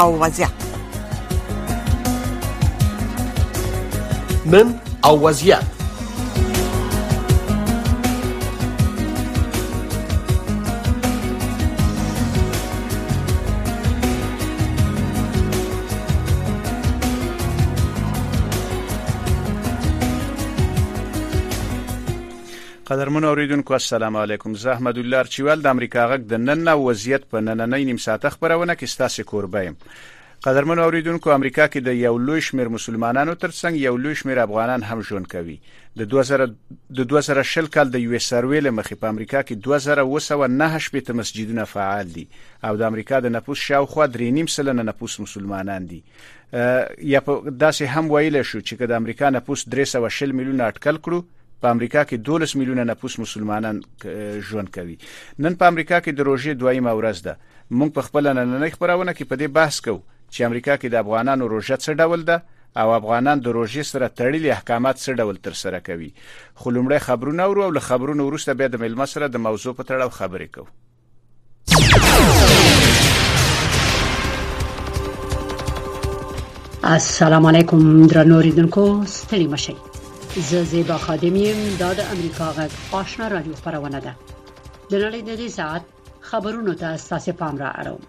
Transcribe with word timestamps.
أوزع 0.00 0.48
من 4.46 4.74
أوزياء 5.04 5.75
قدرمن 23.16 23.28
اوریدونکو 23.28 23.72
السلام 23.74 24.16
علیکم 24.16 24.54
زه 24.54 24.70
احمد 24.70 24.98
الله 24.98 25.22
چوال 25.24 25.60
د 25.66 25.66
امریکا 25.66 26.02
غږ 26.08 26.24
د 26.32 26.40
نن 26.46 26.68
وضعیت 26.68 27.22
په 27.34 27.40
نننۍ 27.44 27.84
نیم 27.90 27.98
ساعته 28.04 28.30
خبرونه 28.34 28.74
کې 28.80 28.90
ستاسو 28.94 29.22
کوربه 29.30 29.60
یم 29.66 29.76
قدرمن 30.46 30.80
اوریدونکو 30.86 31.30
امریکا 31.36 31.66
کې 31.66 31.86
د 31.86 31.94
یو 32.00 32.18
لوی 32.24 32.42
شمیر 32.48 32.70
مسلمانانو 32.74 33.34
ترڅنګ 33.44 33.84
یو 33.84 33.94
لوی 34.06 34.18
شمیر 34.22 34.40
افغانان 34.42 34.84
هم 34.90 35.02
ژوند 35.10 35.30
کوي 35.34 35.54
د 36.02 36.10
2000 36.16 36.44
د 37.00 37.08
2000 37.14 37.40
شل 37.52 37.70
کال 37.78 37.94
د 37.94 38.04
یو 38.08 38.20
سروې 38.26 38.68
لمخې 38.68 39.00
په 39.04 39.14
امریکا 39.14 39.42
کې 39.50 39.64
2998 39.68 41.08
مسجدونه 41.22 41.66
فعال 41.72 42.10
دي 42.18 42.24
او 42.70 42.74
د 42.82 42.84
امریکا 42.90 43.22
د 43.28 43.34
نفوس 43.38 43.62
شاوخوا 43.70 44.08
3.5 44.18 44.52
سلنه 44.58 44.84
نفوس 44.90 45.14
مسلمانان 45.26 45.88
دي 45.94 46.00
یا 46.02 47.24
په 47.30 47.38
داسې 47.48 47.96
هم 47.96 48.14
ویل 48.16 48.42
شو 48.42 48.62
چې 48.68 48.84
د 48.92 49.00
امریکا 49.02 49.32
نفوس 49.40 49.66
300 49.76 50.04
میلیونه 50.04 50.70
اټکل 50.70 51.02
کړو 51.08 51.22
په 51.62 51.68
امریکا 51.74 52.02
کې 52.04 52.16
12 52.16 52.54
میلیونه 52.60 52.84
نفوس 52.88 53.18
مسلمانان 53.20 53.78
ژوند 54.48 54.72
کوي 54.78 54.96
نن 55.46 55.54
په 55.62 55.70
امریکا 55.72 56.00
کې 56.00 56.18
د 56.20 56.26
روژې 56.28 56.52
دویمه 56.62 56.92
ورځ 57.00 57.22
ده 57.26 57.34
موږ 57.78 57.90
په 57.96 58.00
خپل 58.08 58.30
نننۍ 58.38 58.70
خبرونه 58.76 59.12
کې 59.14 59.24
په 59.32 59.36
دې 59.42 59.48
بحث 59.58 59.80
کوو 59.88 60.02
چې 60.32 60.46
امریکا 60.48 60.76
کې 60.76 60.88
د 60.94 61.04
افغانانو 61.04 61.48
روژه 61.54 61.76
څه 61.84 61.90
ډول 62.02 62.24
ده 62.32 62.42
او 62.80 62.90
افغانان 62.96 63.40
د 63.44 63.54
روژې 63.56 63.84
سره 63.92 64.08
تړلي 64.20 64.50
احکامات 64.56 64.98
څه 65.04 65.20
ډول 65.20 65.36
تر 65.48 65.54
سره 65.62 65.80
کوي 65.88 66.10
خو 66.54 66.74
لومړی 66.76 67.06
خبرونه 67.08 67.42
اورو 67.44 67.64
او 67.68 67.70
له 67.76 67.84
خبرونو 67.88 68.26
وروسته 68.28 68.54
بیا 68.60 68.68
د 68.74 68.82
ملما 68.84 69.06
سره 69.14 69.28
د 69.28 69.36
موضوع 69.48 69.72
په 69.80 69.90
تړاو 69.90 70.16
خبرې 70.20 70.48
کوو 70.56 70.72
السلام 76.96 77.46
علیکم 77.50 77.84
درنو 78.12 78.40
ریدونکو 78.46 78.86
ستړي 79.04 79.46
مشه 79.54 79.95
زه 80.40 80.64
زیبا 80.64 80.96
خادمیم 80.98 81.76
دا 81.80 81.90
د 81.94 82.00
امریکا 82.12 82.48
غږ 82.56 82.70
آشنا 83.00 83.26
رادیو 83.34 83.54
خبرونه 83.62 84.00
ده 84.06 84.12
د 84.90 84.92
نړۍ 85.04 85.20
د 85.28 85.32
دې 85.40 85.48
ساعت 85.58 85.82
خبرونو 86.28 86.72
ته 86.80 86.86
اساسه 86.98 87.32
پام 87.40 87.54
را 87.62 87.70
اړوم 87.80 88.02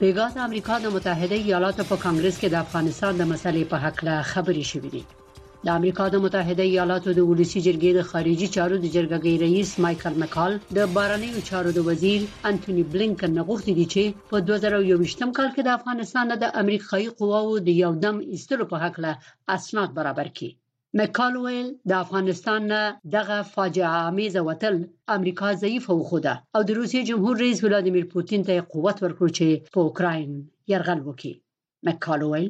پیګاز 0.00 0.32
امریکا 0.46 0.74
د 0.80 0.86
متحده 0.96 1.36
ایالاتو 1.46 1.82
په 1.90 1.96
کانګرس 2.04 2.36
کې 2.40 2.48
د 2.50 2.56
افغانستان 2.64 3.12
د 3.16 3.22
مسلې 3.32 3.62
په 3.70 3.76
حق 3.84 3.98
له 4.08 4.14
خبرې 4.32 4.64
شوې 4.70 4.90
دي 4.94 5.02
د 5.64 5.68
امریکا 5.78 6.04
د 6.10 6.16
متحده 6.24 6.64
ایالاتو 6.72 7.08
د 7.14 7.20
ولسی 7.30 7.60
جرګې 7.66 7.90
د 7.94 8.00
خارجي 8.10 8.48
چارو 8.56 8.76
د 8.80 8.86
جرګې 8.96 9.32
رئیس 9.44 9.70
مايكل 9.84 10.14
مکال 10.22 10.52
د 10.76 10.78
بارنیو 10.96 11.46
چارو 11.50 11.70
د 11.76 11.80
وزیر 11.88 12.20
انټونی 12.48 12.84
بلینکن 12.92 13.30
نغوښتي 13.40 13.72
دي 13.78 13.86
چې 13.92 14.04
په 14.30 14.36
2021م 14.50 15.30
کال 15.38 15.48
کې 15.54 15.62
د 15.66 15.70
افغانستان 15.78 16.24
د 16.28 16.44
امریکایي 16.62 17.08
قواو 17.18 17.52
د 17.66 17.68
یو 17.84 17.92
دم 18.04 18.16
ایستلو 18.34 18.64
په 18.72 18.76
حق 18.84 18.96
له 19.06 19.12
اسناد 19.56 19.88
برابر 20.00 20.28
کړي 20.38 20.52
مکالویل 20.98 21.66
د 21.90 21.92
افغانستان 22.04 22.60
نه 22.72 22.82
دغه 23.14 23.38
فاجعه 23.54 23.94
آمیزه 24.10 24.40
وتل 24.48 24.76
امریکا 25.16 25.48
ضعیف 25.62 25.84
وخوده 25.90 26.34
او 26.54 26.60
د 26.68 26.78
روسیې 26.80 27.08
جمهور 27.08 27.34
رئیس 27.44 27.58
ولادیمیر 27.64 28.04
پوتین 28.12 28.42
ته 28.50 28.56
قوت 28.74 28.96
ورکړ 29.06 29.28
چې 29.38 29.46
په 29.78 29.88
اوکراین 29.88 30.30
يرغل 30.74 31.00
وکړي 31.02 31.34
مکالویل 31.90 32.48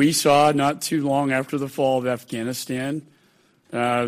We 0.00 0.08
saw 0.24 0.40
not 0.64 0.74
too 0.88 1.00
long 1.12 1.28
after 1.40 1.56
the 1.64 1.70
fall 1.76 1.96
of 2.02 2.06
Afghanistan 2.18 2.92
uh, 3.82 4.04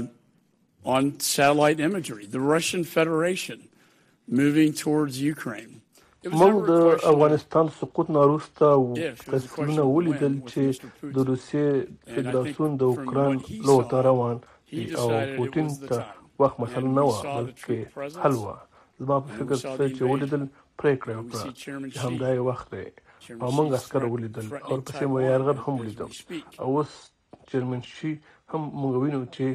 on 0.98 1.04
satellite 1.36 1.78
imagery 1.90 2.24
the 2.36 2.44
Russian 2.54 2.82
Federation 2.96 3.58
moving 4.42 4.70
towards 4.82 5.14
Ukraine 5.34 5.75
موږ 6.40 6.54
د 6.70 6.72
افغانستان 7.12 7.66
سقوط 7.78 8.06
ناروسته 8.18 8.66
تصویرونه 9.32 9.82
ولیدل 9.96 10.34
چې 10.50 10.62
د 11.16 11.26
روسیې 11.28 11.68
فدراسیون 12.14 12.70
د 12.80 12.82
اوکران 12.92 13.34
لو 13.68 13.76
ته 13.90 13.98
روان 14.08 14.36
او 15.02 15.08
پوتین 15.36 15.68
ته 15.90 15.98
وخت 16.44 16.56
مثلا 16.64 16.88
نه 16.98 17.02
و 17.10 17.14
بلکې 17.36 17.76
حل 18.24 18.34
و 18.42 18.56
زما 19.04 19.16
په 19.24 19.30
فکر 19.36 19.56
څه 19.76 19.84
چې 19.96 20.02
ولیدل 20.12 20.42
پریکړه 20.80 21.12
وکړه 21.16 21.50
چې 21.60 21.66
همدا 22.06 22.28
یو 22.38 22.44
وخت 22.50 22.68
دی 22.74 22.86
او 23.42 23.48
موږ 23.56 23.68
اسکر 23.80 24.02
ولیدل 24.14 24.46
او 24.68 24.74
پسې 24.86 25.04
مو 25.14 25.18
یارغل 25.28 25.58
هم 25.64 25.74
ولیدل 25.80 26.12
او 26.62 26.70
اوس 26.76 26.92
جرمنشي 27.54 28.12
هم 28.50 28.62
موږ 28.80 28.94
وینو 29.02 29.24
چې 29.34 29.46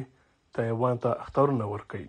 تایوان 0.60 0.94
ته 1.06 1.10
اخترونه 1.26 1.64
ورکړي 1.74 2.04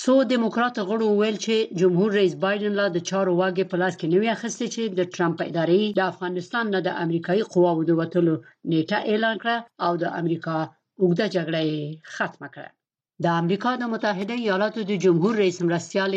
څو 0.00 0.14
دیموکرات 0.32 0.76
غړو 0.88 1.08
ویل 1.20 1.36
چې 1.44 1.54
جمهور 1.80 2.10
رئیس 2.18 2.34
بایدن 2.44 2.72
لا 2.80 2.86
د 2.92 2.98
چارو 3.10 3.32
واګې 3.40 3.64
په 3.70 3.76
لاس 3.82 3.94
کې 3.98 4.06
نوی 4.14 4.28
اخیستی 4.36 4.66
چې 4.74 4.82
د 4.98 5.00
ترامپ 5.14 5.36
ادارې 5.50 5.80
د 5.98 6.00
افغانستان 6.12 6.64
نه 6.74 6.80
د 6.86 6.88
امریکایي 7.04 7.42
قواو 7.52 7.86
د 7.86 7.90
وټلو 8.00 8.34
نیټه 8.70 8.98
اعلان 9.10 9.36
کړه 9.42 9.56
او 9.86 9.92
د 10.02 10.04
امریکا 10.20 10.56
اوږده 11.02 11.26
جګړه 11.34 11.62
ختمه 12.14 12.48
کړه 12.54 12.68
د 13.24 13.26
امریکا 13.40 13.70
د 13.78 13.84
متحده 13.92 14.34
ایالاتو 14.44 14.80
د 14.86 14.92
جمهور 15.04 15.32
رئیس 15.42 15.58
مرستیال 15.68 16.14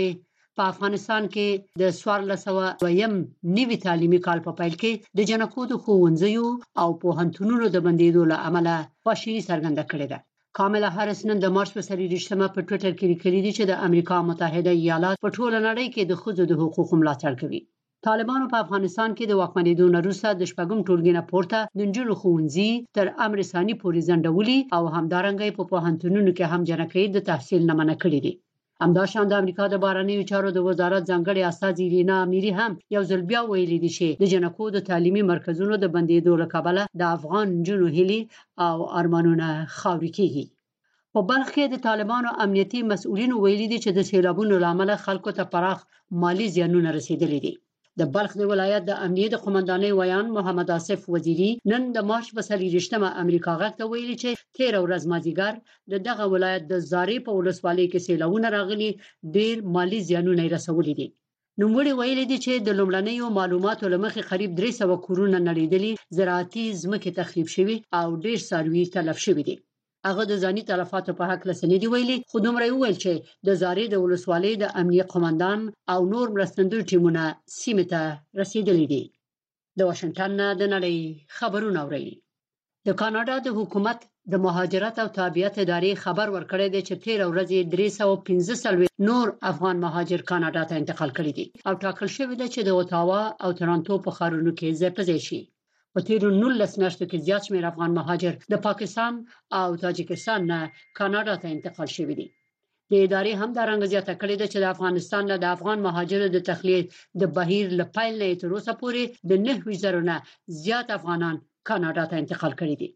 په 0.57 0.63
افغانستان 0.71 1.23
کې 1.33 1.47
د 1.81 1.83
سوار 1.99 2.21
لسوه 2.31 2.65
ویم 2.85 3.13
نیوی 3.55 3.77
تعلیمي 3.85 4.19
کال 4.27 4.39
په 4.47 4.51
پیل 4.59 4.73
کې 4.81 4.91
د 5.17 5.19
جنکو 5.29 5.61
د 5.67 5.73
خوونځیو 5.83 6.47
او 6.81 6.89
په 7.01 7.07
هنتونونو 7.19 7.65
د 7.71 7.77
بندیدو 7.85 8.21
لامل 8.31 8.67
خوشی 9.03 9.35
څرګنده 9.49 9.83
کړې 9.91 10.07
ده 10.13 10.19
کاملا 10.59 10.89
هرس 10.97 11.19
نن 11.29 11.37
د 11.43 11.47
مارچ 11.55 11.71
په 11.77 11.81
سری 11.87 12.05
رښتما 12.11 12.47
په 12.55 12.61
ټوئیټر 12.67 12.93
کې 12.99 13.05
لیکلي 13.13 13.39
دي 13.45 13.51
چې 13.57 13.63
د 13.67 13.73
امریکا 13.87 14.17
متحده 14.29 14.71
ایالات 14.81 15.17
په 15.23 15.29
ټوله 15.37 15.57
نړۍ 15.67 15.87
کې 15.93 16.03
د 16.05 16.13
خوځو 16.21 16.43
د 16.51 16.59
حقوقو 16.61 16.93
ملاتړ 17.01 17.33
کوي 17.41 17.59
طالبانو 18.07 18.45
په 18.53 18.57
افغانستان 18.65 19.09
کې 19.17 19.25
د 19.27 19.33
واکمنیدو 19.41 19.85
نه 19.95 19.99
روسه 20.07 20.27
د 20.33 20.41
شپږم 20.51 20.79
ټولګي 20.87 21.13
نه 21.19 21.23
پورته 21.31 21.57
د 21.77 21.79
نجونو 21.89 22.13
ښوونځي 22.21 22.69
تر 22.97 23.05
امر 23.25 23.37
ثاني 23.51 23.75
پورې 23.81 23.99
ځندولي 24.07 24.59
او 24.75 24.83
همدارنګه 24.95 25.47
په 25.59 25.63
پوهنتونونو 25.73 26.29
کې 26.37 26.45
هم 26.51 26.61
جنکې 26.69 27.03
د 27.15 27.27
تحصیل 27.29 27.61
نه 27.69 27.73
منع 27.79 27.95
کړی 28.05 28.19
دي 28.27 28.33
همداشان 28.83 29.25
د 29.27 29.33
امریکا 29.41 29.63
د 29.69 29.75
بارنیو 29.83 30.27
چارو 30.31 30.49
د 30.53 30.59
وزارت 30.67 31.03
ځنګړي 31.11 31.41
استاد 31.51 31.73
ایرینا 31.83 32.15
امیری 32.25 32.51
هم 32.59 32.71
یو 32.95 33.03
ځل 33.09 33.21
بیا 33.29 33.41
ویلي 33.45 33.77
دي 33.83 33.91
چې 33.97 34.07
د 34.21 34.23
جنکو 34.31 34.65
د 34.71 34.77
تعلیمي 34.89 35.23
مرکزونو 35.31 35.73
د 35.79 35.85
بندیدو 35.95 36.33
لپاره 36.43 36.81
د 36.99 37.01
افغان 37.17 37.47
جنو 37.67 37.87
هلي 37.97 38.21
او 38.67 38.77
ارمانونه 38.99 39.47
خاوري 39.79 40.11
کیږي 40.17 40.45
په 41.13 41.19
بلخ 41.29 41.47
کې 41.55 41.65
د 41.67 41.75
طالبانو 41.87 42.29
امنیتي 42.43 42.79
مسؤلینو 42.91 43.35
ویلي 43.43 43.67
دي 43.71 43.77
چې 43.83 43.89
د 43.93 43.99
سیلابونو 44.09 44.55
لامل 44.63 44.89
خلکو 45.05 45.29
ته 45.37 45.43
پراخ 45.53 45.79
مالی 46.21 46.47
زیانونه 46.55 46.89
رسیدلي 46.97 47.39
دي 47.45 47.53
د 48.01 48.03
بلخ 48.15 48.31
د 48.37 48.43
ولایت 48.51 48.83
د 48.87 48.91
امنیت 49.05 49.33
قومندانۍ 49.43 49.91
ویان 49.99 50.27
محمد 50.37 50.67
آصف 50.77 51.01
وزیری 51.13 51.51
نن 51.71 51.81
د 51.95 51.97
مارچ 52.09 52.27
په 52.35 52.41
سلیریشتمه 52.49 53.09
امریکا 53.23 53.51
غږ 53.61 53.73
ته 53.79 53.83
ویلي 53.91 54.15
چې 54.23 54.29
13 54.57 54.83
ورځ 54.85 55.01
مازیګر 55.11 55.53
د 55.91 56.03
دغه 56.07 56.23
ولایت 56.33 56.63
د 56.67 56.73
زارې 56.91 57.17
په 57.25 57.31
ولسوالۍ 57.39 57.85
کې 57.91 58.03
سیلابونه 58.07 58.47
راغلي 58.57 58.89
ډیر 59.35 59.55
مالی 59.75 59.99
زیانونه 60.09 60.43
رسولي 60.57 60.93
دي 60.99 61.07
نوموړي 61.61 61.91
ویلي 61.99 62.25
دي 62.31 62.37
چې 62.45 62.53
د 62.67 62.69
لومړنیو 62.79 63.27
معلوماتو 63.37 63.91
لمخې 63.93 64.21
قریب 64.31 64.51
300 64.63 64.89
کورونه 65.05 65.37
نړیدلي 65.49 65.91
زراعتي 66.17 66.65
ځمکې 66.83 67.09
تخریب 67.19 67.47
شوي 67.55 67.77
او 67.99 68.07
ډیر 68.25 68.39
ساروي 68.49 68.83
تلف 68.95 69.17
شوي 69.27 69.43
دي 69.49 69.55
هغه 70.09 70.23
د 70.27 70.33
ځاني 70.43 70.61
تلفاتو 70.71 71.11
په 71.19 71.23
حق 71.29 71.41
لسنې 71.49 71.77
دی 71.81 71.87
ویلي 71.93 72.17
خو 72.29 72.37
دومره 72.45 72.65
ویل 72.71 72.97
چې 73.03 73.13
د 73.47 73.49
زارې 73.61 73.85
د 73.89 73.95
ولسوالۍ 74.03 74.53
د 74.57 74.65
امنیه 74.81 75.05
قومندان 75.13 75.59
او 75.93 75.99
نور 76.13 76.25
مرستندوی 76.35 76.87
ټیمونه 76.91 77.23
سیمه 77.61 77.85
ته 77.91 78.01
رسیدلي 78.41 78.85
دي 78.93 79.03
د 79.77 79.79
واشنگټن 79.87 80.31
نه 80.41 80.47
د 80.61 80.63
نړۍ 80.73 80.97
خبرونه 81.37 81.77
اوري 81.85 82.05
د 82.87 82.89
کاناډا 83.01 83.35
د 83.45 83.49
حکومت 83.57 83.99
د 84.31 84.33
مهاجرت 84.45 84.95
او 85.03 85.07
تابعیت 85.19 85.55
ادارې 85.63 85.91
خبر 86.03 86.27
ورکړی 86.35 86.67
دی 86.73 86.81
چې 86.87 86.93
13 87.03 87.31
ورځې 87.31 87.59
315 87.73 89.09
نور 89.09 89.25
افغان 89.51 89.75
مهاجر 89.85 90.19
کاناډا 90.29 90.63
ته 90.69 90.73
انتقال 90.81 91.09
کړي 91.17 91.31
دي 91.37 91.45
او 91.67 91.73
ټاکل 91.83 92.07
شوی 92.15 92.35
دی 92.41 92.47
چې 92.53 92.61
د 92.63 92.69
اوتاوا 92.77 93.23
او 93.43 93.49
تورنټو 93.57 93.93
په 94.05 94.11
ښارونو 94.17 94.51
کې 94.59 94.67
ځای 94.79 94.91
پزې 94.97 95.17
شي 95.27 95.41
په 95.95 96.01
تیر 96.07 96.23
19 96.37 96.79
میاشتو 96.81 97.05
کې 97.09 97.23
زیات 97.25 97.41
شمېر 97.47 97.63
افغان 97.71 97.91
مهاجر 97.99 98.33
د 98.51 98.55
پاکستان 98.67 99.13
او 99.59 99.67
تاجکستان 99.85 100.41
نه 100.51 100.59
کاناډا 100.97 101.35
ته 101.41 101.47
انتقال 101.55 101.89
شوي 101.97 102.15
دي 102.19 102.27
د 102.91 102.93
ادارې 103.05 103.33
هم 103.39 103.49
دا 103.57 103.63
رنګ 103.71 103.81
زیاته 103.93 104.13
کړې 104.21 104.35
ده 104.41 104.45
چې 104.51 104.57
د 104.59 104.65
افغانستان 104.75 105.23
له 105.31 105.35
د 105.39 105.45
افغان 105.55 105.77
مهاجرو 105.87 106.27
د 106.33 106.37
تخلیه 106.49 106.81
د 107.21 107.23
بهیر 107.37 107.65
لپاره 107.79 108.15
نه 108.21 108.27
تر 108.41 108.49
اوسه 108.55 108.73
پورې 108.81 109.03
د 109.29 109.31
9000 109.45 110.09
نه 110.09 110.15
زیات 110.63 110.87
افغانان 110.97 111.35
کاناډا 111.67 112.03
ته 112.11 112.15
انتقال 112.21 112.53
کړي 112.61 112.75
دي 112.81 112.89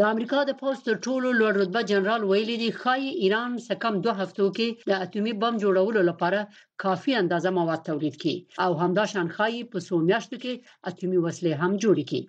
د 0.00 0.04
امریکا 0.14 0.38
د 0.48 0.52
پوز 0.60 0.78
تر 0.84 0.96
ټولو 1.06 1.30
لوړ 1.38 1.56
رتبه 1.60 1.80
جنرال 1.88 2.22
ویلي 2.28 2.54
دی 2.60 2.68
ښایي 2.82 3.08
ایران 3.24 3.56
سکم 3.64 3.96
دوه 4.06 4.14
هفتو 4.20 4.46
کې 4.58 4.88
د 4.90 5.02
اټومي 5.06 5.34
بم 5.42 5.58
جوړولو 5.64 6.04
لپاره 6.10 6.38
کافي 6.84 7.16
اندازه 7.22 7.50
مواد 7.56 7.82
تولید 7.88 8.16
کړي 8.22 8.36
او 8.64 8.78
همداشان 8.84 9.26
ښایي 9.36 9.60
په 9.72 9.82
څو 9.86 9.94
میاشتو 10.06 10.38
کې 10.44 10.90
اټومي 10.90 11.20
وسلې 11.24 11.52
هم 11.62 11.72
جوړ 11.84 11.96
کړي 12.12 12.22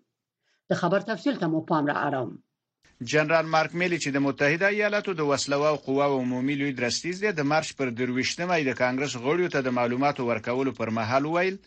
د 0.74 0.82
خبر 0.82 1.08
تفصیل 1.14 1.40
ته 1.44 1.52
مو 1.54 1.62
پام 1.72 1.88
را 1.92 1.96
اړوم 2.08 2.36
جنرال 3.14 3.48
مارک 3.56 3.78
میلی 3.82 4.02
چې 4.04 4.10
د 4.16 4.26
متحده 4.30 4.74
ایالاتو 4.78 5.16
د 5.22 5.30
وسلو 5.34 5.62
او 5.72 5.76
قواو 5.90 6.20
عمومي 6.26 6.60
لوی 6.64 6.76
درستیز 6.82 7.24
دی 7.26 7.34
د 7.42 7.50
مارچ 7.54 7.74
پر 7.82 7.96
دروښتمه 8.02 8.60
د 8.70 8.78
کانګرس 8.82 9.14
غړیو 9.26 9.54
ته 9.58 9.68
د 9.70 9.78
معلوماتو 9.82 10.28
ورکولو 10.32 10.76
پر 10.82 10.96
مهال 11.00 11.32
ویل 11.36 11.62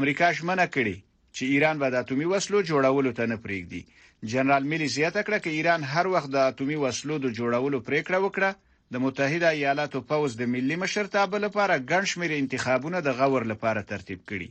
امریکا 0.00 0.32
شمنه 0.40 0.66
کړي 0.76 0.96
چې 1.00 1.54
ایران 1.54 1.82
به 1.84 1.94
د 1.96 2.00
اټومي 2.06 2.30
وسلو 2.34 2.66
جوړولو 2.72 3.18
ته 3.20 3.32
نه 3.34 3.40
پریږدي 3.46 3.88
جنرال 4.30 4.64
میلی 4.70 4.88
زیاته 4.96 5.20
کړه 5.26 5.38
چې 5.44 5.50
ایران 5.58 5.82
هر 5.92 6.06
وخت 6.14 6.30
د 6.32 6.38
اټومي 6.50 6.76
وسلو 6.84 7.16
د 7.22 7.26
جوړولو 7.38 7.78
پریکړه 7.88 8.18
وکړه 8.24 8.50
د 8.92 9.00
متحده 9.04 9.48
ایالاتو 9.58 9.98
پوز 10.10 10.30
د 10.40 10.46
ملي 10.54 10.76
مشرتابه 10.82 11.38
لپاره 11.46 11.84
ګڼشمیر 11.90 12.32
انتخابونه 12.36 12.98
د 13.06 13.08
غور 13.18 13.44
لپاره 13.52 13.80
ترتیب 13.92 14.20
کړي 14.30 14.48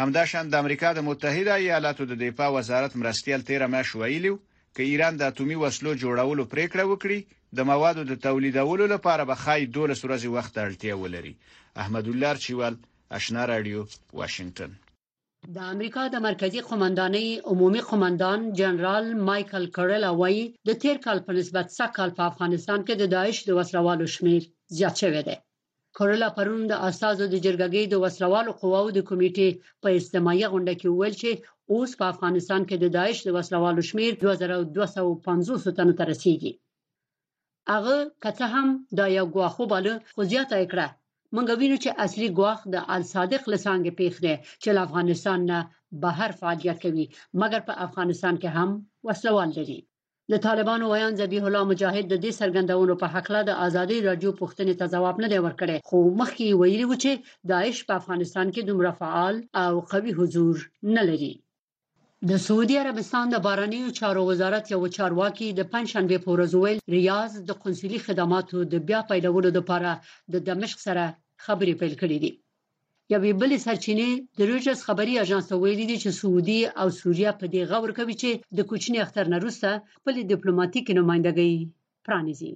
همداشان 0.00 0.44
د 0.48 0.54
امریکا 0.62 0.90
د 0.94 1.00
متحده 1.08 1.52
ایالاتو 1.64 2.02
د 2.10 2.12
دفاع 2.24 2.48
وزارت 2.58 2.92
مرستیال 3.00 3.40
13 3.50 3.70
مې 3.72 3.82
شویلو 3.90 4.34
چې 4.74 4.82
ایران 4.90 5.12
د 5.16 5.22
اټومي 5.30 5.56
وسلو 5.64 5.90
جوړولو 6.04 6.42
پریکړه 6.52 6.84
وکړي 6.92 7.18
د 7.56 7.60
موادو 7.70 8.02
د 8.10 8.14
تولیدولو 8.26 8.84
لپاره 8.94 9.22
به 9.30 9.34
خای 9.44 9.66
12 9.78 10.08
ورځې 10.08 10.28
وخت 10.36 10.52
اړتیا 10.66 10.94
ولري 11.02 11.34
احمد 11.82 12.06
الله 12.12 12.34
چوال 12.46 12.74
آشنا 13.18 13.42
رادیو 13.52 13.80
واشنگتن 14.20 14.70
د 15.56 15.58
امریکا 15.74 16.02
د 16.10 16.16
مرکزی 16.28 16.60
قوماندانۍ 16.68 17.28
عمومي 17.50 17.82
قوماندان 17.90 18.38
جنرال 18.60 19.06
مايكل 19.28 19.64
کرل 19.76 20.04
وايي 20.20 20.44
د 20.66 20.68
تیر 20.82 20.96
کال 21.04 21.18
په 21.26 21.32
نسبت 21.38 21.66
سکهال 21.78 22.10
په 22.18 22.22
افغانستان 22.30 22.80
کې 22.86 22.94
د 22.96 23.04
داعش 23.16 23.36
د 23.44 23.50
وسلوالو 23.58 24.06
شمیر 24.14 24.42
زیات 24.76 24.94
شوی 25.02 25.22
دی 25.28 25.36
کورلا 25.96 26.28
پرون 26.36 26.62
د 26.68 26.74
اساسو 26.88 27.24
د 27.30 27.36
جرګګۍ 27.46 27.84
د 27.88 27.94
وسلوالو 28.04 28.56
قواو 28.60 28.88
د 28.96 29.00
کمیټې 29.08 29.48
په 29.82 29.88
اجتماعي 29.98 30.46
غونډه 30.52 30.74
کې 30.80 30.88
ویل 30.90 31.14
چې 31.22 31.30
اوس 31.72 31.90
په 31.98 32.04
افغانستان 32.12 32.60
کې 32.68 32.76
د 32.80 32.86
داعش 32.96 33.18
د 33.24 33.30
وسلوالو 33.36 33.86
شمیر 33.90 34.12
2250 34.24 35.76
تنه 35.78 35.92
ته 35.98 36.04
رسیدي 36.12 36.52
هغه 37.72 37.96
کته 38.24 38.46
هم 38.54 38.68
د 38.98 39.00
یو 39.16 39.26
غواخوباله 39.34 39.94
خو 40.14 40.20
زیاته 40.32 40.56
کړه 40.72 40.88
مونږ 41.36 41.48
وینو 41.60 41.76
چې 41.84 41.90
اصلي 42.04 42.28
ګواښ 42.38 42.60
د 42.74 42.76
الصادق 42.96 43.42
لسانګې 43.52 43.92
پیښ 44.00 44.14
دی 44.24 44.34
چې 44.62 44.68
افغانستان 44.86 45.38
نه 45.50 45.58
بهر 46.04 46.30
فعالیت 46.40 46.78
کوي 46.84 47.06
مګر 47.40 47.60
په 47.68 47.72
افغانستان 47.86 48.34
کې 48.42 48.50
هم 48.56 48.70
وسلوال 49.10 49.50
لري 49.58 49.78
د 50.32 50.40
طالبانو 50.46 50.84
ویان 50.92 51.12
ذبیح 51.20 51.42
الله 51.46 51.64
مجاهد 51.72 52.04
د 52.08 52.14
دې 52.24 52.32
سرګندونو 52.40 52.94
په 53.02 53.06
حق 53.14 53.26
له 53.36 53.40
د 53.50 53.62
ازادي 53.68 53.98
راډیو 54.08 54.30
پوښتنې 54.40 54.74
ته 54.78 54.86
ځواب 54.94 55.16
نه 55.24 55.28
دی 55.32 55.38
ورکړی 55.46 55.76
خو 55.88 55.98
مخکې 56.20 56.46
ویلي 56.60 56.86
و 56.88 56.94
چې 57.02 57.12
داعش 57.52 57.78
په 57.88 57.94
افغانستان 58.00 58.46
کې 58.54 58.62
دومره 58.70 58.92
فعال 59.00 59.34
او 59.64 59.72
قوي 59.94 60.12
حضور 60.20 60.56
نه 60.96 61.04
لري 61.10 61.32
د 62.30 62.38
سعودي 62.48 62.76
عربستان 62.82 63.26
د 63.32 63.36
بارنیو 63.46 63.94
چارو 64.02 64.20
وزارت 64.30 64.64
یو 64.74 64.82
چارواکي 64.98 65.48
د 65.60 65.70
پنځشنبه 65.72 66.16
په 66.24 66.28
ورځ 66.34 66.52
ویل 66.54 66.80
ریاض 66.98 67.32
د 67.48 67.58
قونسلي 67.64 67.98
خدماتو 68.06 68.58
د 68.74 68.86
بیا 68.90 69.00
پیلولو 69.10 69.50
لپاره 69.58 69.90
د 70.34 70.44
دمشق 70.50 70.80
سره 70.86 71.04
خبرې 71.46 71.74
پیل 71.80 71.94
کړې 72.02 72.18
دي 72.24 72.32
یوې 73.14 73.32
بلې 73.40 73.58
سرچینې 73.66 74.10
د 74.38 74.40
رويټرز 74.48 74.80
خبري 74.88 75.14
اژانس 75.24 75.48
ویلي 75.54 75.86
دي 75.90 75.96
چې 76.02 76.10
سعودي 76.20 76.60
او 76.80 76.86
سوریه 77.00 77.30
په 77.40 77.46
دې 77.54 77.62
غور 77.70 77.90
کوي 77.98 78.14
چې 78.22 78.30
د 78.56 78.58
کوچني 78.70 78.98
اختر 79.04 79.24
نه 79.32 79.36
وروسته 79.40 79.68
خپل 79.98 80.14
ډیپلوماټیکي 80.32 80.92
نمائندګۍ 81.00 81.54
پرانیزي 82.06 82.54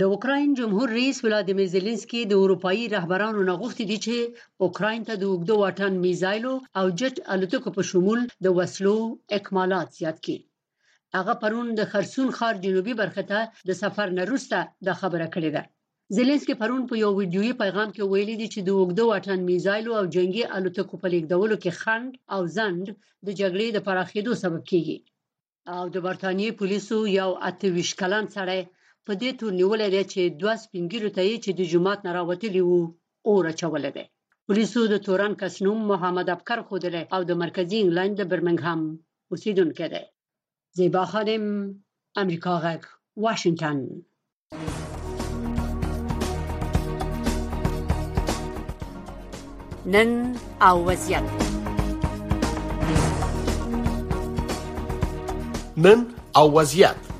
د 0.00 0.02
اوکراین 0.14 0.48
جمهور 0.60 0.88
رئیس 0.98 1.18
ولادیمیر 1.26 1.68
زيلنسکي 1.74 2.20
د 2.30 2.40
اروپאי 2.44 2.82
رهبرانو 2.96 3.40
نغوښتي 3.50 3.84
دي 3.90 3.98
چې 4.04 4.14
اوکراین 4.66 5.02
ته 5.08 5.14
د 5.18 5.24
اوګدو 5.32 5.54
واټن 5.62 5.92
میزایلو 6.06 6.54
او 6.78 6.84
جټ 7.00 7.14
الوتکو 7.34 7.68
په 7.76 7.82
شمول 7.90 8.20
د 8.46 8.56
وسلو 8.58 8.96
اکمالات 9.38 9.88
زیات 10.00 10.16
کړي 10.24 10.38
هغه 11.18 11.34
پرون 11.44 11.66
د 11.78 11.92
خرسون 11.92 12.28
خار 12.38 12.54
جنوبي 12.64 12.94
برخه 13.02 13.22
ته 13.30 13.38
د 13.70 13.80
سفر 13.82 14.06
نه 14.18 14.22
وروسته 14.26 14.56
د 14.86 14.98
خبره 15.00 15.28
کړې 15.34 15.50
ده 15.58 15.64
زيلنسکي 16.16 16.54
پرون 16.60 16.80
په 16.88 16.94
یو 17.04 17.10
ویډیوي 17.18 17.50
پیغام 17.62 17.88
کې 17.94 18.02
ویلي 18.14 18.34
دی 18.40 18.48
چې 18.54 18.60
د 18.62 18.70
وګړو 18.78 19.06
اټن 19.18 19.40
میزایلو 19.50 19.92
او 20.00 20.04
جنگي 20.16 20.42
الوتکو 20.56 20.98
په 21.04 21.08
لیکدولو 21.14 21.56
کې 21.62 21.78
خند 21.84 22.12
او 22.36 22.40
زند 22.56 22.86
د 22.88 23.28
جګړې 23.40 23.66
د 23.76 23.84
پراخېدو 23.86 24.32
سبب 24.42 24.62
کیږي 24.72 24.98
او 25.76 25.84
د 25.94 26.04
برتانیې 26.08 26.56
پولیسو 26.60 26.98
یو 27.20 27.30
اتویش 27.50 27.90
کلن 28.02 28.24
سره 28.36 28.56
په 29.04 29.12
دې 29.20 29.30
تور 29.38 29.52
نیولې 29.60 29.88
دی 29.96 30.02
چې 30.12 30.20
دوه 30.42 30.54
سپینګیرو 30.64 31.10
ته 31.16 31.22
چې 31.44 31.50
د 31.62 31.72
جماعت 31.72 32.00
نراوتلی 32.10 32.62
وو 32.66 32.78
او 33.26 33.32
راچولې 33.46 33.90
ده 33.96 34.04
پولیسو 34.52 34.80
د 34.94 35.02
تورن 35.08 35.32
کسنوم 35.42 35.78
محمد 35.94 36.26
ابکر 36.36 36.58
خودله 36.70 37.02
او 37.18 37.26
د 37.30 37.42
مرکزی 37.46 37.78
انګلند 37.84 38.14
د 38.22 38.32
برمنګهام 38.34 39.36
اوسیدونکو 39.36 39.86
ده 39.96 40.02
زیبا 40.80 41.02
خادم 41.16 41.44
امریکا 42.28 42.54
غک 42.68 42.82
واشنگتن 43.24 43.78
نن 49.86 50.34
او 50.62 50.84
وضعیت 50.90 51.22
نن 55.76 56.04
او 56.36 56.52
وضعیت 56.52 57.10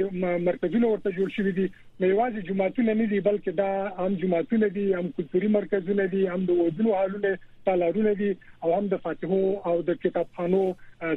مرکزونه 0.48 0.86
ورته 0.90 1.14
جوړ 1.18 1.28
شوي 1.38 1.54
دي 1.60 1.64
نو 2.00 2.06
یوازې 2.14 2.44
جمعهتونه 2.50 2.92
نه 3.00 3.06
دي 3.14 3.20
بلکې 3.30 3.52
دا 3.62 3.72
هم 4.04 4.14
جمعهتونه 4.26 4.68
دي 4.76 4.86
هم 5.00 5.08
کلتوري 5.22 5.50
مرکزونه 5.58 6.04
دي 6.14 6.22
هم 6.36 6.42
د 6.52 6.62
ودونو 6.62 6.90
حالونه 7.00 7.30
تالارونه 7.68 8.12
دي 8.24 8.32
او 8.64 8.70
هم 8.78 8.86
د 8.94 9.04
فاتحو 9.08 9.42
او 9.72 9.76
د 9.92 10.00
کتابخانو 10.06 10.62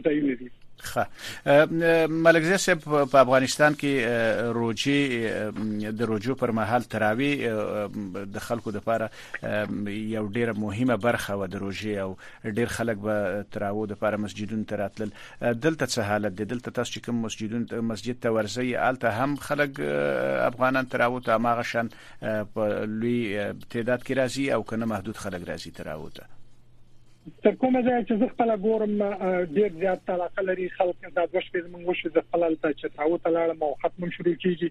ځایونه 0.04 0.34
دي 0.42 0.48
ښه 0.88 1.02
ملګری 2.26 2.58
صاحب 2.64 2.80
په 3.12 3.18
افغانستان 3.24 3.72
کې 3.80 3.92
روجي 4.58 5.00
د 5.98 6.00
روجو 6.10 6.34
پر 6.42 6.50
مهال 6.58 6.82
تراوی 6.94 7.32
د 8.34 8.36
خلکو 8.46 8.70
لپاره 8.76 9.06
یو 10.16 10.24
ډیره 10.36 10.52
مهمه 10.64 10.96
برخه 11.06 11.32
و 11.36 11.42
د 11.52 11.54
روجي 11.64 11.94
او 12.04 12.16
ډیر 12.56 12.68
خلک 12.76 12.96
به 13.06 13.14
تراو 13.54 13.86
د 13.86 13.92
لپاره 13.92 14.16
مسجدونو 14.24 14.64
ته 14.68 14.74
راتلل 14.82 15.10
دلته 15.64 15.84
څه 15.94 16.00
حالت 16.10 16.32
دی 16.34 16.44
دلته 16.44 16.70
تاسو 16.70 16.90
چې 16.94 17.00
کوم 17.04 17.14
مسجدونو 17.26 17.82
مسجد 17.92 18.16
ته 18.22 18.28
ورځي 18.36 18.76
الته 18.88 19.08
هم 19.18 19.30
خلک 19.46 19.80
افغانان 20.50 20.84
تراو 20.92 21.20
ته 21.26 21.32
ماغه 21.46 21.62
شان 21.72 21.86
په 22.54 22.62
لوی 23.00 23.20
تعداد 23.72 24.00
کې 24.06 24.12
راځي 24.20 24.44
او 24.54 24.60
کنه 24.70 24.84
محدود 24.92 25.16
خلک 25.24 25.40
راځي 25.50 25.70
تراو 25.78 26.08
ته 26.16 26.22
تر 27.44 27.54
کومه 27.60 27.80
ځای 27.84 28.02
چې 28.08 28.18
زه 28.20 28.26
خپل 28.30 28.50
ګورم 28.64 28.94
ډیر 29.58 29.70
زیات 29.82 30.02
طلاق 30.08 30.40
لري 30.48 30.66
خلک 30.76 30.98
دا 31.04 31.22
د 31.26 31.36
وشپې 31.36 31.62
زمونږ 31.66 31.88
وشو 31.90 32.10
د 32.16 32.24
خپل 32.26 32.56
ته 32.64 32.74
چې 32.74 32.92
تاو 32.98 33.18
ته 33.26 33.32
لاړم 33.36 33.62
او 33.68 33.72
ختم 33.84 34.10
شروع 34.16 34.34
کیږي 34.44 34.68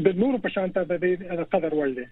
د 0.06 0.14
نورو 0.22 0.38
په 0.44 0.48
شان 0.54 0.72
ته 0.72 0.84
د 0.84 1.42
قدر 1.54 1.74
ول 1.76 1.94
دي 1.98 2.04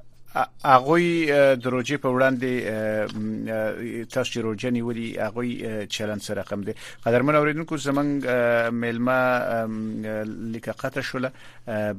هغه 0.66 0.98
دروجه 1.56 1.98
په 1.98 2.10
وړاندې 2.14 2.52
تاسو 4.14 4.42
روجه 4.42 4.70
نیولي 4.70 5.18
هغه 5.20 5.42
چلند 5.96 6.22
سره 6.22 6.42
رقم 6.42 6.62
دي 6.62 6.74
قدرمن 7.06 7.36
اوریدونکو 7.36 7.78
زمنګ 7.78 8.26
میلمه 8.72 9.20
لیکه 10.54 10.72
قطه 10.72 11.02
شوله 11.02 11.32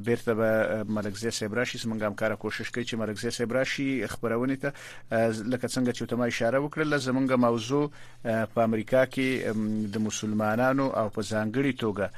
بیرته 0.05 0.33
به 0.33 0.83
ملکزه 0.83 1.29
سیبراشي 1.29 1.77
زمنګ 1.77 2.01
همکار 2.01 2.35
کوشش 2.35 2.71
کوي 2.71 2.85
چې 2.85 2.93
ملکزه 2.93 3.29
سیبراشي 3.29 4.07
خبرونه 4.07 4.55
ته 4.55 4.73
لکه 5.11 5.67
څنګه 5.67 5.91
چې 5.97 6.03
ته 6.09 6.21
اشاره 6.27 6.59
وکړل 6.59 6.97
زمنګ 6.97 7.31
موضوع 7.37 7.91
په 8.23 8.57
امریکا 8.63 9.05
کې 9.05 9.87
د 9.93 9.97
مسلمانانو 9.97 10.89
او 10.99 11.09
په 11.09 11.21
ځانګړي 11.21 11.73
توګه 11.83 12.09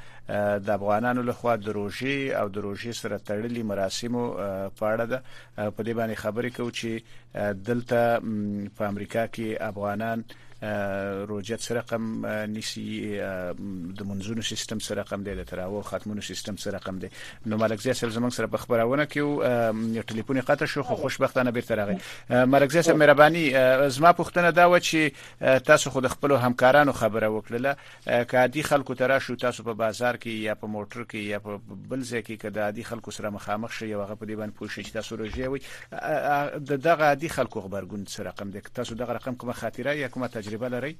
د 0.64 0.68
افغانانو 0.78 1.20
لخوا 1.30 1.54
د 1.66 1.68
روژې 1.80 2.16
او 2.40 2.46
د 2.54 2.56
روژې 2.66 2.92
سره 3.00 3.16
تړلي 3.28 3.62
مراسمو 3.70 4.24
په 4.78 4.84
اړه 4.92 5.04
ده 5.12 5.18
په 5.76 5.80
دې 5.86 5.92
باندې 5.98 6.20
خبرې 6.24 6.50
کوي 6.56 6.72
چې 6.80 6.90
دلته 7.68 8.00
په 8.76 8.82
امریکا 8.92 9.22
کې 9.34 9.48
افغانان 9.70 10.18
روجت 11.28 11.60
سره 11.60 11.78
رقم 11.80 12.26
نسی 12.26 13.10
د 13.98 14.02
منځونو 14.02 14.42
سیستم 14.46 14.78
سره 14.78 15.00
رقم 15.02 15.22
دی 15.22 15.34
د 15.34 15.44
تراو 15.44 15.82
ختمونو 15.82 16.20
سیستم 16.20 16.56
سره 16.56 16.74
رقم 16.78 16.98
دی 16.98 17.08
نو 17.46 17.56
ملک 17.56 17.80
زیا 17.80 17.92
سره 17.94 18.10
زمنګ 18.10 18.32
سره 18.34 18.46
خبرونه 18.46 19.06
کې 19.06 19.16
یو 19.16 20.02
ټلیفون 20.12 20.40
قطع 20.46 20.64
شو 20.66 20.82
خو 20.82 20.94
خوشبختانه 20.96 21.50
بیرته 21.50 21.74
راغی 21.74 21.96
ملک 22.30 22.72
زیا 22.72 22.82
سره 22.82 22.94
مهرباني 22.94 23.90
زما 23.90 24.12
پوښتنه 24.12 24.50
دا 24.60 24.68
و 24.70 24.78
چې 24.78 25.60
تاسو 25.64 25.90
خو 25.90 26.00
د 26.00 26.06
خپل 26.14 26.32
همکارانو 26.32 26.92
خبره 26.92 27.40
وکړه 27.40 28.24
که 28.28 28.38
عادي 28.38 28.62
خلکو 28.62 28.94
ته 28.94 29.06
راشو 29.06 29.36
تاسو 29.36 29.62
په 29.62 29.72
بازار 29.72 30.16
کې 30.16 30.26
یا 30.50 30.54
په 30.54 30.66
موټر 30.76 31.04
کې 31.12 31.36
یا 31.36 31.38
په 31.38 31.60
بل 31.92 32.00
ځای 32.04 32.22
کې 32.22 32.40
که 32.46 32.50
د 32.50 32.58
عادي 32.58 32.84
خلکو 32.92 33.10
سره 33.10 33.30
مخامخ 33.30 33.72
شي 33.72 33.86
یو 33.90 34.02
هغه 34.02 34.14
په 34.14 34.26
دې 34.26 34.38
باندې 34.40 34.58
پوښتنه 34.58 34.88
چې 34.88 34.92
تاسو 34.92 35.16
روجي 35.16 35.46
وي 35.46 35.60
د 36.72 36.82
دغه 36.88 37.04
عادي 37.12 37.28
خلکو 37.28 37.60
خبرګون 37.68 38.08
سره 38.16 38.24
رقم 38.30 38.50
دی 38.50 38.60
تاسو 38.74 38.94
دغه 38.94 39.12
رقم 39.12 39.34
کومه 39.34 39.52
خاطره 39.52 39.94
یا 39.96 40.08
کومه 40.08 40.28
تجربه 40.28 40.52
تجربه 40.56 40.68
لرئ 40.68 40.92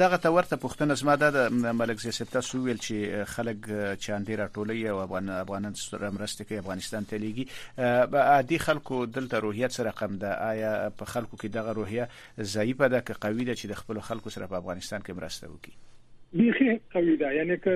دغه 0.02 0.22
ته 0.26 0.34
ورته 0.38 0.62
پوښتنه 0.64 0.98
زما 1.02 1.16
د 1.24 1.38
ملک 1.82 2.04
سیاست 2.06 2.32
تاسو 2.38 2.62
ویل 2.66 2.80
چې 2.86 3.30
خلک 3.36 3.62
چاندې 3.70 4.42
راټولي 4.42 4.84
او 4.94 4.98
افغان 5.06 5.30
افغانان 5.38 5.78
سره 5.84 6.12
مرسته 6.18 6.48
کوي 6.50 6.62
افغانستان 6.64 7.10
ته 7.14 7.22
لیږي 7.24 8.20
عادي 8.26 8.60
خلکو 8.68 9.04
دلته 9.18 9.44
روحیت 9.48 9.78
سره 9.80 9.96
قم 10.02 10.18
ده 10.26 10.36
آیا 10.50 10.74
په 11.02 11.14
خلکو 11.16 11.34
کې 11.40 11.58
دغه 11.58 11.78
روحیه 11.80 12.52
ضعیفه 12.56 12.92
ده 12.96 13.00
که 13.08 13.22
قوی 13.26 13.44
ده 13.50 13.54
چې 13.54 13.74
د 13.74 13.82
خپل 13.84 14.04
خلکو 14.10 14.38
سره 14.38 14.52
په 14.54 14.64
افغانستان 14.64 15.08
کې 15.08 15.22
مرسته 15.22 15.50
وکړي 15.54 15.92
بيخي 16.34 16.80
قوي 16.94 17.16
ده 17.16 17.32
یعنی 17.32 17.56
ک 17.56 17.68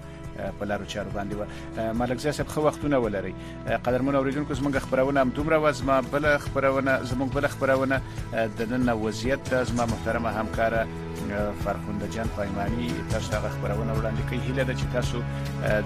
په 0.59 0.65
لارو 0.65 0.85
چارو 0.85 1.09
باندې 1.15 1.35
و 1.35 1.45
ملک 1.93 2.19
زیا 2.19 2.31
صاحب 2.31 2.49
خو 2.49 2.61
وختونه 2.67 2.97
ولري 3.05 3.35
قدرمن 3.85 4.15
اوریدونکو 4.15 4.53
زموږ 4.55 4.77
خبرونه 4.77 5.19
هم 5.21 5.29
دومره 5.29 5.57
واز 5.57 5.83
ما 5.83 6.01
بل 6.01 6.37
خبرونه 6.37 6.99
زموږ 7.03 7.33
بل 7.35 7.47
خبرونه 7.47 8.01
د 8.57 8.61
نن 8.73 8.89
وضعیت 8.89 9.63
زما 9.63 9.85
محترمه 9.85 10.29
همکار 10.31 10.87
فرخنده 11.65 12.07
جان 12.13 12.27
پایمانی 12.37 12.93
تاسو 13.11 13.31
ته 13.31 13.37
خبرونه 13.49 13.93
وړاندې 13.93 14.29
کوي 14.29 14.39
هله 14.39 14.63
د 14.63 14.77
چې 14.79 14.83
تاسو 14.93 15.21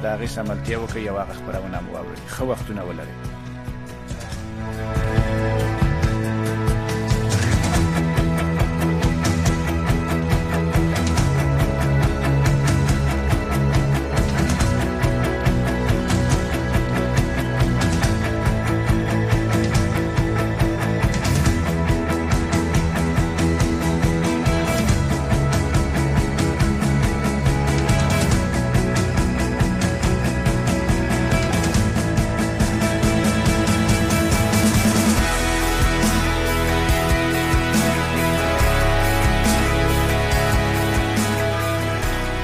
دا 0.04 0.16
غي 0.16 0.28
سملتیا 0.28 0.80
وکي 0.82 1.02
یو 1.06 1.16
خبرونه 1.34 1.80
مو 1.82 1.98
اورئ 1.98 2.16
خو 2.38 2.46
وختونه 2.52 2.84
ولري 2.92 3.32